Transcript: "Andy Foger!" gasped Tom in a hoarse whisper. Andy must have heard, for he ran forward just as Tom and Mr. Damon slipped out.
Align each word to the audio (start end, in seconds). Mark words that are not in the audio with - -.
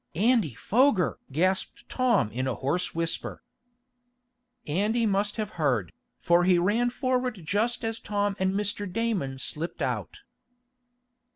"Andy 0.15 0.55
Foger!" 0.55 1.19
gasped 1.31 1.87
Tom 1.87 2.31
in 2.31 2.47
a 2.47 2.55
hoarse 2.55 2.95
whisper. 2.95 3.43
Andy 4.65 5.05
must 5.05 5.35
have 5.35 5.51
heard, 5.61 5.93
for 6.17 6.43
he 6.43 6.57
ran 6.57 6.89
forward 6.89 7.45
just 7.45 7.85
as 7.85 7.99
Tom 7.99 8.35
and 8.39 8.55
Mr. 8.55 8.91
Damon 8.91 9.37
slipped 9.37 9.79
out. 9.83 10.21